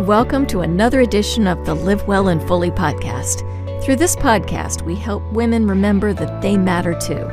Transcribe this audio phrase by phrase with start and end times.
[0.00, 3.44] Welcome to another edition of the Live Well and Fully podcast.
[3.80, 7.30] Through this podcast, we help women remember that they matter too.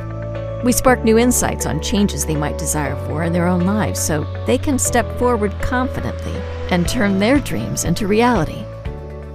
[0.64, 4.22] We spark new insights on changes they might desire for in their own lives so
[4.46, 6.36] they can step forward confidently
[6.70, 8.64] and turn their dreams into reality.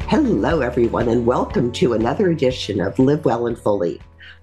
[0.08, 4.00] Hello, everyone, and welcome to another edition of Live Well and Fully.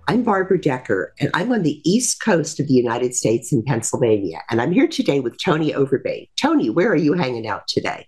[0.08, 4.42] I'm Barbara Decker, and I'm on the East Coast of the United States in Pennsylvania.
[4.50, 6.28] And I'm here today with Tony Overbay.
[6.36, 8.06] Tony, where are you hanging out today?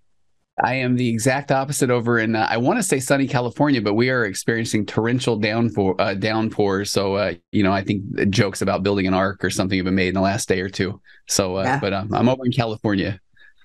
[0.64, 3.94] I am the exact opposite over in uh, I want to say sunny California, but
[3.94, 6.90] we are experiencing torrential downpour uh, downpours.
[6.90, 9.94] So uh, you know, I think jokes about building an ark or something have been
[9.94, 11.00] made in the last day or two.
[11.28, 11.80] So, uh, yeah.
[11.80, 13.20] but um, I'm over in California.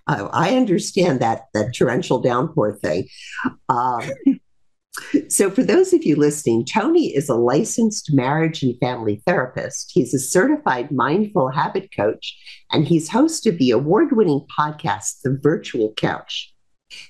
[0.07, 3.07] I understand that that torrential downpour thing.
[3.69, 4.03] Um,
[5.29, 9.91] so, for those of you listening, Tony is a licensed marriage and family therapist.
[9.93, 12.37] He's a certified mindful habit coach,
[12.71, 16.50] and he's host of the award winning podcast, The Virtual Couch.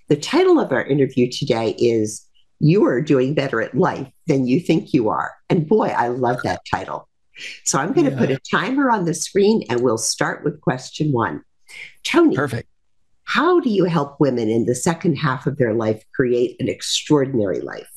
[0.09, 2.26] The title of our interview today is
[2.60, 5.34] You Are Doing Better at Life Than You Think You Are.
[5.49, 7.07] And boy, I love that title.
[7.63, 8.20] So I'm going to yeah.
[8.20, 11.43] put a timer on the screen and we'll start with question one.
[12.04, 12.35] Tony.
[12.35, 12.68] Perfect.
[13.23, 17.62] How do you help women in the second half of their life create an extraordinary
[17.62, 17.90] life?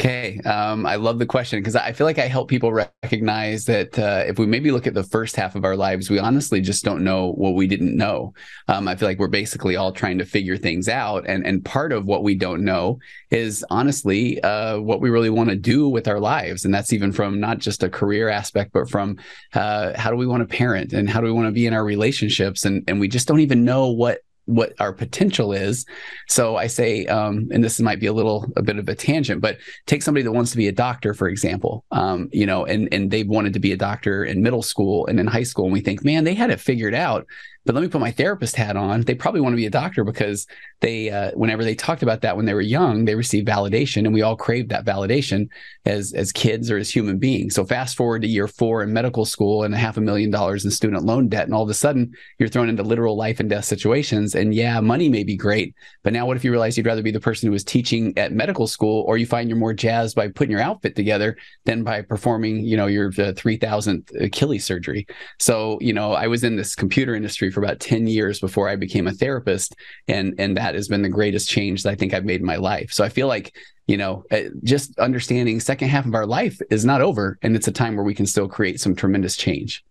[0.00, 0.38] Okay.
[0.44, 4.22] Um, I love the question because I feel like I help people recognize that uh,
[4.28, 7.02] if we maybe look at the first half of our lives, we honestly just don't
[7.02, 8.32] know what we didn't know.
[8.68, 11.24] Um, I feel like we're basically all trying to figure things out.
[11.26, 13.00] And, and part of what we don't know
[13.32, 16.64] is honestly uh, what we really want to do with our lives.
[16.64, 19.18] And that's even from not just a career aspect, but from
[19.54, 21.74] uh, how do we want to parent and how do we want to be in
[21.74, 22.64] our relationships?
[22.64, 25.84] And, and we just don't even know what what our potential is.
[26.28, 29.42] So I say, um, and this might be a little a bit of a tangent,
[29.42, 32.88] but take somebody that wants to be a doctor, for example, um, you know, and
[32.90, 35.72] and they wanted to be a doctor in middle school and in high school, and
[35.72, 37.26] we think, man, they had it figured out.
[37.68, 39.02] But let me put my therapist hat on.
[39.02, 40.46] They probably want to be a doctor because
[40.80, 44.14] they, uh, whenever they talked about that when they were young, they received validation, and
[44.14, 45.50] we all crave that validation
[45.84, 47.54] as as kids or as human beings.
[47.54, 50.64] So fast forward to year four in medical school and a half a million dollars
[50.64, 53.50] in student loan debt, and all of a sudden you're thrown into literal life and
[53.50, 54.34] death situations.
[54.34, 57.10] And yeah, money may be great, but now what if you realize you'd rather be
[57.10, 60.28] the person who was teaching at medical school, or you find you're more jazzed by
[60.28, 61.36] putting your outfit together
[61.66, 65.06] than by performing, you know, your three thousandth Achilles surgery.
[65.38, 68.76] So you know, I was in this computer industry for about 10 years before I
[68.76, 69.74] became a therapist.
[70.06, 72.56] And, and that has been the greatest change that I think I've made in my
[72.56, 72.92] life.
[72.92, 73.56] So I feel like,
[73.88, 77.36] you know, uh, just understanding second half of our life is not over.
[77.42, 79.84] And it's a time where we can still create some tremendous change.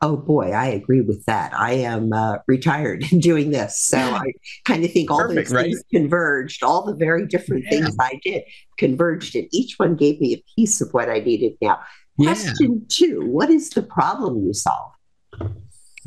[0.00, 1.52] Oh boy, I agree with that.
[1.52, 3.78] I am uh, retired doing this.
[3.78, 4.32] So I
[4.64, 6.00] kind of think all Perfect, those things right?
[6.00, 7.70] converged, all the very different yeah.
[7.70, 8.44] things I did
[8.78, 11.80] converged, and each one gave me a piece of what I needed now.
[12.16, 14.92] Question two What is the problem you solve?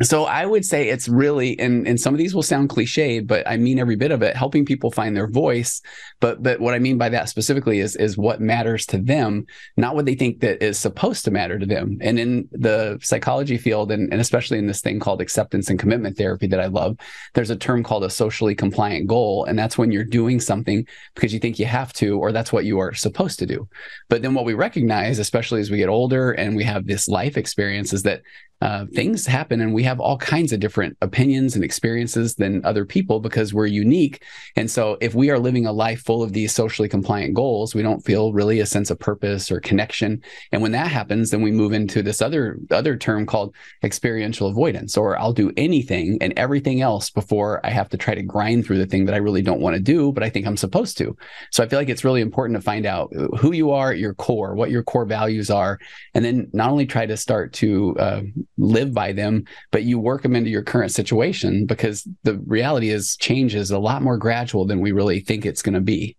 [0.01, 3.47] So I would say it's really, and and some of these will sound cliched, but
[3.47, 5.81] I mean every bit of it, helping people find their voice.
[6.19, 9.45] But but what I mean by that specifically is is what matters to them,
[9.77, 11.99] not what they think that is supposed to matter to them.
[12.01, 16.17] And in the psychology field, and, and especially in this thing called acceptance and commitment
[16.17, 16.97] therapy that I love,
[17.35, 21.33] there's a term called a socially compliant goal, and that's when you're doing something because
[21.33, 23.67] you think you have to, or that's what you are supposed to do.
[24.09, 27.37] But then what we recognize, especially as we get older and we have this life
[27.37, 28.23] experience, is that
[28.63, 32.85] uh, things happen and we have all kinds of different opinions and experiences than other
[32.85, 34.23] people because we're unique.
[34.55, 37.81] And so, if we are living a life full of these socially compliant goals, we
[37.81, 40.23] don't feel really a sense of purpose or connection.
[40.53, 43.53] And when that happens, then we move into this other other term called
[43.83, 48.23] experiential avoidance, or I'll do anything and everything else before I have to try to
[48.23, 50.55] grind through the thing that I really don't want to do, but I think I'm
[50.55, 51.17] supposed to.
[51.51, 54.13] So I feel like it's really important to find out who you are at your
[54.13, 55.79] core, what your core values are,
[56.13, 58.21] and then not only try to start to uh,
[58.57, 63.17] live by them, but you work them into your current situation because the reality is
[63.17, 66.15] change is a lot more gradual than we really think it's going to be.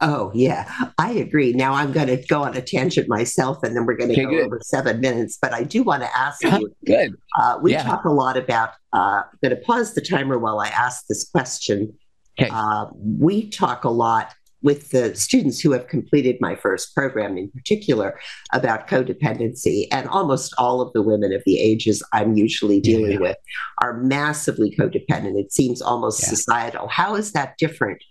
[0.00, 1.52] Oh, yeah, I agree.
[1.52, 4.24] Now I'm going to go on a tangent myself and then we're going to okay,
[4.24, 4.46] go good.
[4.46, 5.38] over seven minutes.
[5.42, 7.14] But I do want to ask you good.
[7.36, 7.82] Uh, we yeah.
[7.82, 11.28] talk a lot about, uh, I'm going to pause the timer while I ask this
[11.28, 11.92] question.
[12.40, 12.48] Okay.
[12.52, 17.50] Uh, we talk a lot with the students who have completed my first program in
[17.50, 18.18] particular
[18.52, 19.86] about codependency.
[19.92, 23.18] And almost all of the women of the ages I'm usually dealing yeah.
[23.18, 23.36] with
[23.80, 25.38] are massively codependent.
[25.38, 26.28] It seems almost yeah.
[26.28, 26.88] societal.
[26.88, 28.02] How is that different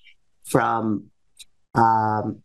[0.45, 1.07] from
[1.75, 2.41] um,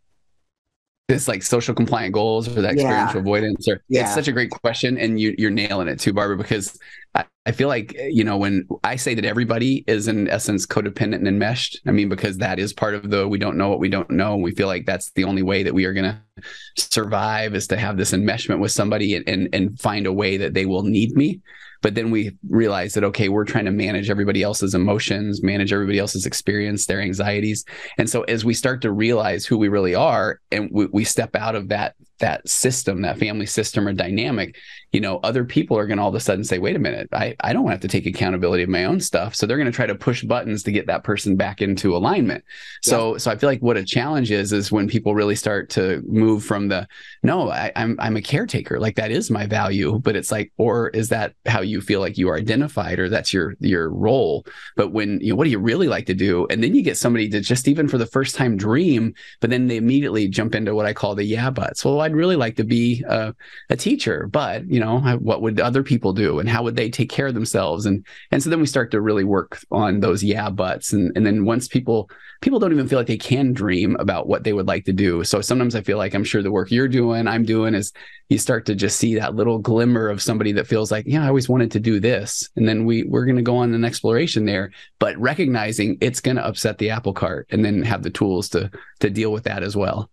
[1.08, 3.20] this like social compliant goals or that experiential yeah.
[3.20, 4.02] avoidance or yeah.
[4.02, 6.78] it's such a great question and you, you're nailing it too barbara because
[7.14, 11.16] I, I, feel like you know when i say that everybody is in essence codependent
[11.16, 13.88] and enmeshed i mean because that is part of the we don't know what we
[13.88, 16.42] don't know we feel like that's the only way that we are going to
[16.76, 20.54] survive is to have this enmeshment with somebody and, and and find a way that
[20.54, 21.40] they will need me
[21.82, 25.98] but then we realize that okay we're trying to manage everybody else's emotions manage everybody
[25.98, 27.64] else's experience their anxieties.
[27.98, 31.34] And so as we start to realize who we really are and we, we step
[31.36, 34.56] out of that that system that family system or dynamic
[34.92, 37.08] you know other people are going to all of a sudden say wait a minute
[37.12, 39.34] i, I don't have to take accountability of my own stuff.
[39.34, 42.44] So they're going to try to push buttons to get that person back into alignment.
[42.82, 43.18] So yeah.
[43.18, 46.44] so i feel like what a challenge is is when people really start to move
[46.44, 46.86] from the
[47.22, 50.88] no I, I'm, I'm a caretaker like that is my value but it's like or
[50.90, 54.46] is that how you feel like you are identified or that's your your role?
[54.76, 56.46] But when you know what do you really like to do?
[56.50, 59.68] And then you get somebody to just even for the first time dream but then
[59.68, 61.84] they immediately jump into what i call the yeah buts.
[61.84, 63.34] Well i'd really like to be a,
[63.70, 67.10] a teacher but you know what would other people do and how would they take
[67.10, 67.86] care of themselves?
[67.86, 70.92] And and so then we start to really work on those yeah buts.
[70.92, 72.10] And and then once people
[72.40, 75.24] people don't even feel like they can dream about what they would like to do.
[75.24, 77.92] So sometimes i feel like i'm sure the work you're doing i'm doing is
[78.28, 81.28] you start to just see that little glimmer of somebody that feels like yeah i
[81.28, 82.48] always wanted to do this.
[82.56, 86.36] And then we we're going to go on an exploration there but recognizing it's going
[86.36, 88.70] to upset the apple cart and then have the tools to
[89.00, 90.10] to deal with that as well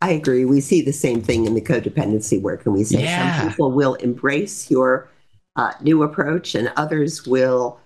[0.00, 0.44] I agree.
[0.44, 3.40] We see the same thing in the codependency work, and we say yeah.
[3.40, 5.08] some people will embrace your
[5.56, 7.78] uh, new approach, and others will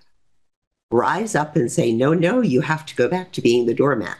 [0.91, 4.17] rise up and say, "No, no, you have to go back to being the doormat."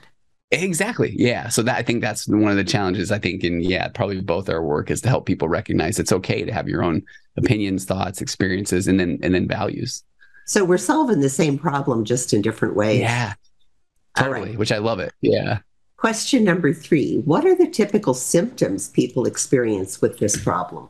[0.51, 1.13] Exactly.
[1.17, 1.49] Yeah.
[1.49, 3.11] So that I think that's one of the challenges.
[3.11, 6.43] I think, and yeah, probably both our work is to help people recognize it's okay
[6.43, 7.01] to have your own
[7.37, 10.03] opinions, thoughts, experiences, and then and then values.
[10.45, 12.99] So we're solving the same problem just in different ways.
[12.99, 13.33] Yeah.
[14.17, 14.49] Totally.
[14.51, 14.57] Right.
[14.57, 15.13] Which I love it.
[15.21, 15.59] Yeah.
[15.97, 20.89] Question number three What are the typical symptoms people experience with this problem?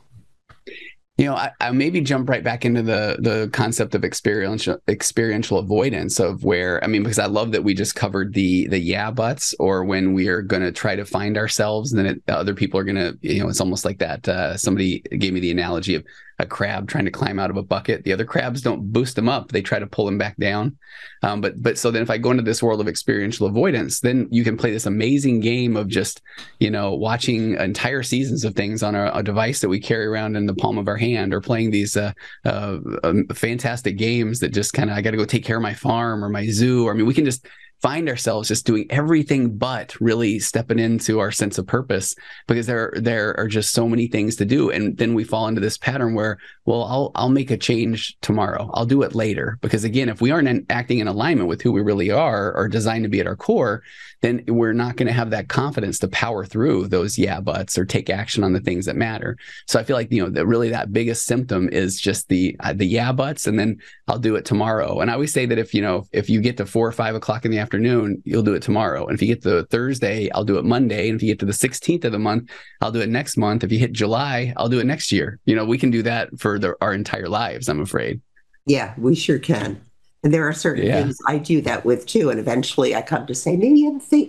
[1.17, 5.59] You know, I, I, maybe jump right back into the the concept of experiential experiential
[5.59, 9.11] avoidance of where I mean, because I love that we just covered the the yeah
[9.11, 12.53] buts, or when we are going to try to find ourselves, and then it, other
[12.53, 14.27] people are going to, you know, it's almost like that.
[14.27, 16.03] Uh, somebody gave me the analogy of
[16.39, 18.03] a crab trying to climb out of a bucket.
[18.03, 20.77] The other crabs don't boost them up; they try to pull him back down.
[21.23, 24.27] Um, but but so then if I go into this world of experiential avoidance, then
[24.31, 26.21] you can play this amazing game of just
[26.59, 30.35] you know watching entire seasons of things on a, a device that we carry around
[30.35, 32.11] in the palm of our hand, or playing these uh,
[32.45, 35.63] uh, um, fantastic games that just kind of I got to go take care of
[35.63, 36.87] my farm or my zoo.
[36.87, 37.47] Or, I mean, we can just
[37.85, 42.15] find ourselves just doing everything but really stepping into our sense of purpose
[42.47, 44.71] because there there are just so many things to do.
[44.71, 48.71] And then we fall into this pattern where well I'll I'll make a change tomorrow.
[48.73, 49.59] I'll do it later.
[49.61, 53.03] Because again if we aren't acting in alignment with who we really are or designed
[53.03, 53.83] to be at our core
[54.21, 57.85] then we're not going to have that confidence to power through those yeah buts or
[57.85, 59.37] take action on the things that matter.
[59.67, 62.73] So I feel like you know that really that biggest symptom is just the uh,
[62.73, 63.77] the yeah buts and then
[64.07, 65.01] I'll do it tomorrow.
[65.01, 67.13] And I always say that if you know if you get to four or five
[67.13, 69.05] o'clock in the afternoon, you'll do it tomorrow.
[69.05, 71.09] And if you get to Thursday, I'll do it Monday.
[71.09, 72.49] And if you get to the 16th of the month,
[72.81, 73.63] I'll do it next month.
[73.63, 75.39] If you hit July, I'll do it next year.
[75.45, 78.21] You know, we can do that for the, our entire lives, I'm afraid.
[78.65, 79.81] Yeah, we sure can.
[80.23, 81.03] And there are certain yeah.
[81.03, 82.31] things I do that with too.
[82.31, 83.87] And eventually I come to say, maybe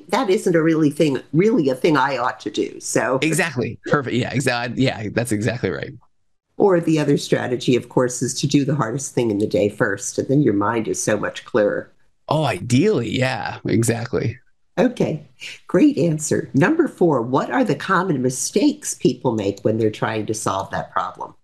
[0.09, 2.79] that isn't a really thing, really a thing I ought to do.
[2.81, 3.79] So exactly.
[3.87, 4.15] Perfect.
[4.15, 4.85] Yeah, exactly.
[4.85, 5.93] Yeah, that's exactly right.
[6.59, 9.71] Or the other strategy, of course, is to do the hardest thing in the day
[9.71, 10.19] first.
[10.19, 11.91] And then your mind is so much clearer.
[12.29, 13.11] Oh, ideally.
[13.11, 14.39] Yeah, exactly.
[14.79, 15.27] Okay,
[15.69, 16.51] great answer.
[16.53, 20.93] Number four, what are the common mistakes people make when they're trying to solve that
[20.93, 21.35] problem?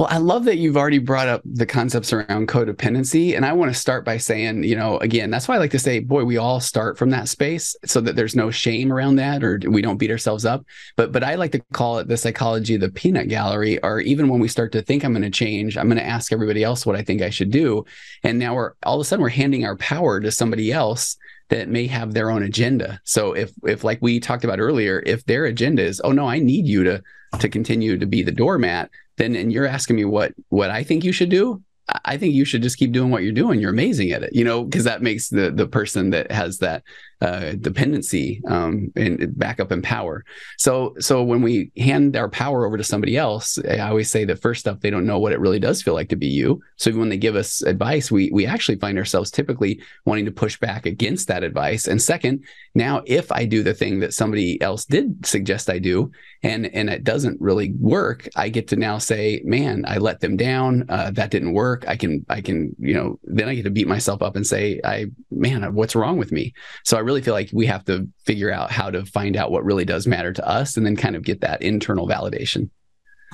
[0.00, 3.36] Well, I love that you've already brought up the concepts around codependency.
[3.36, 5.78] And I want to start by saying, you know, again, that's why I like to
[5.78, 9.44] say, boy, we all start from that space so that there's no shame around that
[9.44, 10.64] or we don't beat ourselves up.
[10.96, 14.30] But but I like to call it the psychology of the peanut gallery, or even
[14.30, 16.86] when we start to think I'm going to change, I'm going to ask everybody else
[16.86, 17.84] what I think I should do.
[18.22, 21.18] And now we're all of a sudden we're handing our power to somebody else
[21.50, 23.02] that may have their own agenda.
[23.04, 26.38] So if if like we talked about earlier, if their agenda is, oh no, I
[26.38, 27.02] need you to
[27.38, 31.04] to continue to be the doormat, then and you're asking me what what I think
[31.04, 31.62] you should do,
[32.04, 33.60] I think you should just keep doing what you're doing.
[33.60, 36.82] You're amazing at it, you know, because that makes the the person that has that
[37.20, 40.24] uh, dependency um, and backup and power.
[40.56, 44.40] So so when we hand our power over to somebody else, I always say that
[44.40, 46.62] first up, they don't know what it really does feel like to be you.
[46.76, 50.58] So when they give us advice, we we actually find ourselves typically wanting to push
[50.58, 51.86] back against that advice.
[51.86, 56.10] And second, now if I do the thing that somebody else did suggest I do,
[56.42, 60.38] and and it doesn't really work, I get to now say, man, I let them
[60.38, 60.86] down.
[60.88, 61.84] Uh, that didn't work.
[61.86, 64.80] I can I can you know then I get to beat myself up and say,
[64.84, 66.54] I man, what's wrong with me?
[66.84, 69.64] So I really feel like we have to figure out how to find out what
[69.64, 72.70] really does matter to us and then kind of get that internal validation.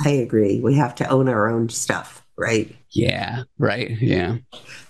[0.05, 0.61] I agree.
[0.61, 2.75] We have to own our own stuff, right?
[2.91, 3.91] Yeah, right.
[4.01, 4.39] Yeah.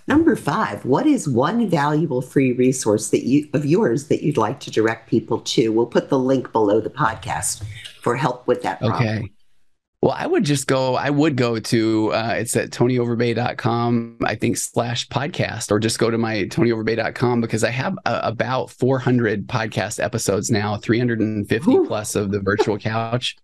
[0.09, 4.61] Number five, what is one valuable free resource that you of yours that you'd like
[4.61, 5.73] to direct people to?
[5.73, 7.65] We'll put the link below the podcast
[8.01, 9.09] for help with that problem.
[9.09, 9.31] Okay.
[10.07, 14.57] Well, I would just go, I would go to, uh, it's at tonyoverbay.com, I think,
[14.57, 20.01] slash podcast, or just go to my tonyoverbay.com because I have uh, about 400 podcast
[20.01, 21.87] episodes now, 350 Ooh.
[21.89, 23.37] plus of the virtual couch.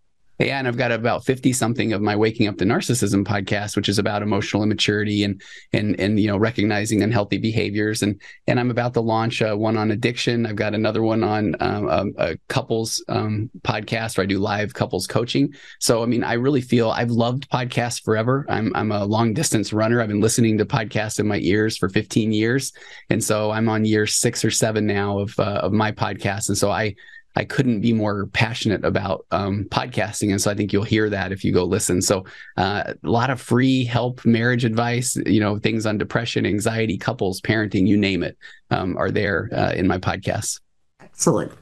[0.43, 3.99] And I've got about 50 something of my Waking Up to Narcissism podcast, which is
[3.99, 5.41] about emotional immaturity and
[5.73, 8.03] and and you know recognizing unhealthy behaviors.
[8.03, 10.45] And and I'm about to launch uh, one on addiction.
[10.45, 14.75] I've got another one on um, um, a couples um, podcast where I do live
[14.75, 15.55] couples coaching.
[15.79, 18.45] So I mean, I really feel I've loved podcasts forever.
[18.49, 20.01] I'm I'm a long distance runner.
[20.01, 22.73] I've been listening to podcasts in my ears for 15 years,
[23.11, 26.49] and so I'm on year six or seven now of uh, of my podcast.
[26.49, 26.97] And so I
[27.37, 30.31] I couldn't be more passionate about um, podcasting.
[30.31, 32.03] And so I think you'll hear that if you go listen.
[32.03, 32.25] So
[32.57, 37.41] uh, a lot of free help, marriage advice, you know, things on depression, anxiety, couples,
[37.41, 38.37] parenting, you name it,
[38.71, 40.61] um, are there uh, in my podcast.
[41.01, 41.53] Excellent.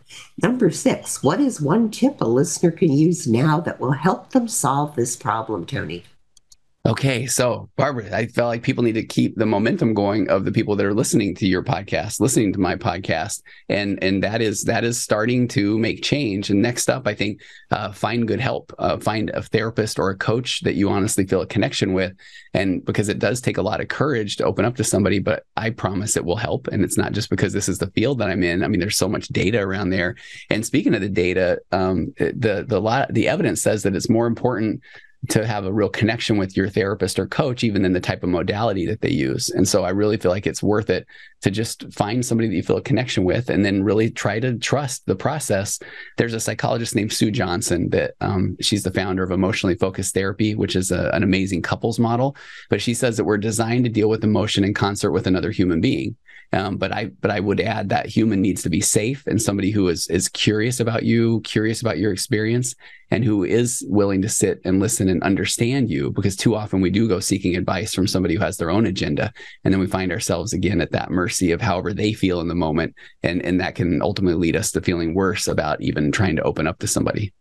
[0.42, 4.48] Number six, what is one tip a listener can use now that will help them
[4.48, 6.04] solve this problem, Tony?
[6.90, 10.50] Okay, so Barbara, I felt like people need to keep the momentum going of the
[10.50, 14.64] people that are listening to your podcast, listening to my podcast, and and that is
[14.64, 16.50] that is starting to make change.
[16.50, 20.18] And next up, I think uh, find good help, uh, find a therapist or a
[20.18, 22.12] coach that you honestly feel a connection with,
[22.54, 25.44] and because it does take a lot of courage to open up to somebody, but
[25.56, 26.66] I promise it will help.
[26.66, 28.64] And it's not just because this is the field that I'm in.
[28.64, 30.16] I mean, there's so much data around there.
[30.50, 34.26] And speaking of the data, um, the the lot the evidence says that it's more
[34.26, 34.82] important
[35.28, 38.30] to have a real connection with your therapist or coach, even in the type of
[38.30, 39.50] modality that they use.
[39.50, 41.06] And so I really feel like it's worth it
[41.42, 44.58] to just find somebody that you feel a connection with and then really try to
[44.58, 45.78] trust the process.
[46.16, 50.54] There's a psychologist named Sue Johnson that um, she's the founder of Emotionally Focused Therapy,
[50.54, 52.34] which is a, an amazing couples model.
[52.70, 55.82] But she says that we're designed to deal with emotion in concert with another human
[55.82, 56.16] being.
[56.52, 59.70] Um, but I but I would add that human needs to be safe and somebody
[59.70, 62.74] who is is curious about you, curious about your experience,
[63.12, 66.10] and who is willing to sit and listen and understand you.
[66.10, 69.32] Because too often we do go seeking advice from somebody who has their own agenda,
[69.62, 72.54] and then we find ourselves again at that mercy of however they feel in the
[72.56, 76.42] moment, and and that can ultimately lead us to feeling worse about even trying to
[76.42, 77.32] open up to somebody.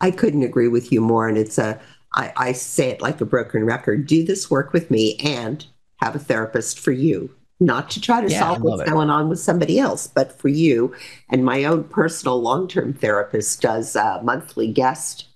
[0.00, 1.80] I couldn't agree with you more, and it's a
[2.16, 4.08] I, I say it like a broken record.
[4.08, 5.64] Do this work with me and
[5.98, 8.88] have a therapist for you not to try to yeah, solve what's it.
[8.88, 10.94] going on with somebody else, but for you.
[11.30, 15.26] And my own personal long term therapist does uh, monthly guest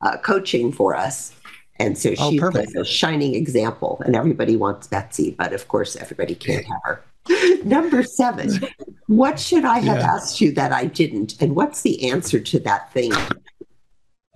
[0.00, 1.34] uh, coaching for us.
[1.78, 5.96] And so oh, she's like a shining example, and everybody wants Betsy, but of course,
[5.96, 7.04] everybody can't have her.
[7.64, 8.60] Number seven,
[9.06, 10.14] what should I have yeah.
[10.14, 11.40] asked you that I didn't?
[11.40, 13.12] And what's the answer to that thing?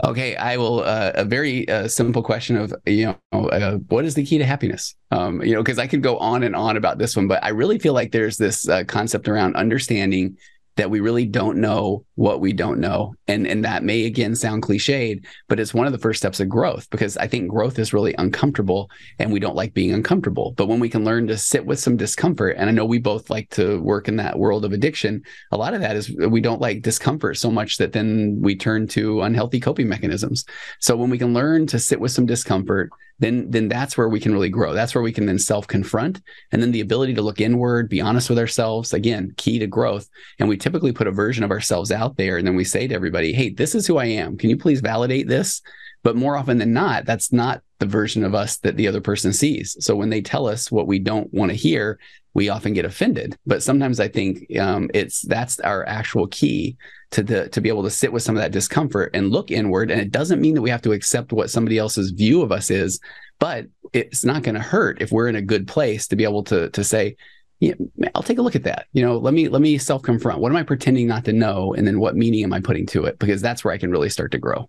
[0.04, 0.80] Okay, I will.
[0.80, 4.44] Uh, a very uh, simple question of you know, uh, what is the key to
[4.44, 4.94] happiness?
[5.11, 7.49] Um, you know, because I could go on and on about this one, but I
[7.49, 10.37] really feel like there's this uh, concept around understanding
[10.76, 13.14] that we really don't know what we don't know.
[13.28, 16.49] And and that may again sound cliched, but it's one of the first steps of
[16.49, 20.52] growth because I think growth is really uncomfortable and we don't like being uncomfortable.
[20.57, 23.31] But when we can learn to sit with some discomfort, and I know we both
[23.31, 26.61] like to work in that world of addiction, a lot of that is we don't
[26.61, 30.45] like discomfort so much that then we turn to unhealthy coping mechanisms.
[30.81, 34.21] So when we can learn to sit with some discomfort, then then that's where we
[34.21, 34.75] can really grow.
[34.75, 36.21] That's where we can then self confront,
[36.52, 38.92] and then the ability to look inward, be honest with ourselves.
[38.92, 40.09] Again, key to growth.
[40.38, 42.94] And we typically put a version of ourselves out there, and then we say to
[42.94, 44.37] everybody, "Hey, this is who I am.
[44.37, 45.62] Can you please validate this?"
[46.02, 49.33] But more often than not, that's not the version of us that the other person
[49.33, 49.76] sees.
[49.81, 51.99] So when they tell us what we don't want to hear,
[52.33, 53.37] we often get offended.
[53.47, 56.76] But sometimes I think um, it's that's our actual key
[57.11, 59.91] to the to be able to sit with some of that discomfort and look inward.
[59.91, 62.71] And it doesn't mean that we have to accept what somebody else's view of us
[62.71, 63.00] is,
[63.38, 66.43] but it's not going to hurt if we're in a good place to be able
[66.45, 67.17] to to say,
[67.61, 67.75] yeah,
[68.14, 68.87] I'll take a look at that.
[68.93, 70.41] You know, let me let me self confront.
[70.41, 73.05] What am I pretending not to know, and then what meaning am I putting to
[73.05, 73.19] it?
[73.19, 74.69] Because that's where I can really start to grow.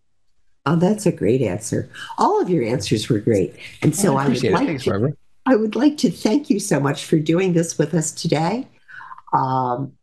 [0.66, 1.90] Oh, that's a great answer.
[2.18, 5.16] All of your answers were great, and so I, I would like Thanks, to.
[5.46, 8.68] I would like to thank you so much for doing this with us today.
[9.32, 9.94] Um,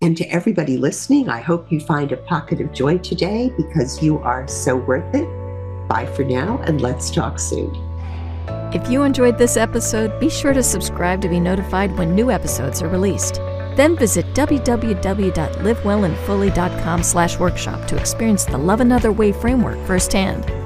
[0.00, 4.18] and to everybody listening, I hope you find a pocket of joy today because you
[4.18, 5.28] are so worth it.
[5.88, 7.74] Bye for now, and let's talk soon.
[8.72, 12.82] If you enjoyed this episode, be sure to subscribe to be notified when new episodes
[12.82, 13.40] are released.
[13.76, 20.65] Then visit www.livewellandfully.com slash workshop to experience the Love Another Way framework firsthand.